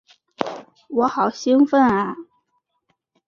[0.89, 2.15] 我好兴奋啊！